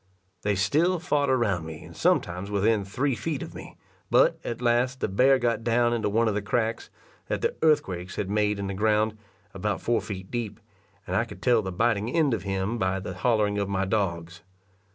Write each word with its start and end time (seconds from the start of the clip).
They 0.41 0.55
still 0.55 0.97
fought 0.97 1.29
around 1.29 1.63
me, 1.63 1.83
and 1.83 1.95
sometimes 1.95 2.49
within 2.49 2.83
three 2.83 3.13
feet 3.13 3.43
of 3.43 3.53
me; 3.53 3.77
but, 4.09 4.39
at 4.43 4.59
last, 4.59 4.99
the 4.99 5.07
bear 5.07 5.37
got 5.37 5.63
down 5.63 5.93
into 5.93 6.09
one 6.09 6.27
of 6.27 6.33
the 6.33 6.41
cracks, 6.41 6.89
that 7.27 7.41
the 7.43 7.53
earthquakes 7.61 8.15
had 8.15 8.27
made 8.27 8.57
in 8.57 8.65
the 8.65 8.73
ground, 8.73 9.15
about 9.53 9.79
four 9.79 10.01
feet 10.01 10.31
deep, 10.31 10.59
and 11.05 11.15
I 11.15 11.23
could 11.25 11.39
tell 11.43 11.61
the 11.61 11.71
biting 11.71 12.09
end 12.09 12.33
of 12.33 12.41
him 12.41 12.79
by 12.79 12.99
the 12.99 13.13
hollering 13.13 13.59
of 13.59 13.69
my 13.69 13.85
dogs. 13.85 14.41